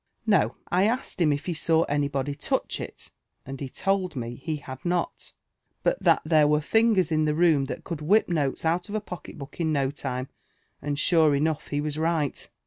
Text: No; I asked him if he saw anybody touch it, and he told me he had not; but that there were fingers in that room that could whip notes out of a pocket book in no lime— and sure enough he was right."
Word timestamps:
No; 0.25 0.55
I 0.71 0.85
asked 0.87 1.21
him 1.21 1.31
if 1.31 1.45
he 1.45 1.53
saw 1.53 1.83
anybody 1.83 2.33
touch 2.33 2.81
it, 2.81 3.11
and 3.45 3.59
he 3.59 3.69
told 3.69 4.15
me 4.15 4.33
he 4.33 4.55
had 4.55 4.83
not; 4.83 5.31
but 5.83 5.99
that 6.01 6.23
there 6.25 6.47
were 6.47 6.59
fingers 6.59 7.11
in 7.11 7.25
that 7.25 7.35
room 7.35 7.65
that 7.65 7.83
could 7.83 8.01
whip 8.01 8.27
notes 8.27 8.65
out 8.65 8.89
of 8.89 8.95
a 8.95 8.99
pocket 8.99 9.37
book 9.37 9.59
in 9.59 9.71
no 9.71 9.91
lime— 10.03 10.29
and 10.81 10.97
sure 10.97 11.35
enough 11.35 11.67
he 11.67 11.81
was 11.81 11.99
right." 11.99 12.49